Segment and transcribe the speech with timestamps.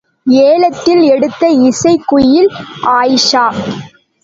[0.43, 2.51] ஏலத்தில் எடுத்த இசைக் குயில்
[2.93, 3.45] ஆயிஷா!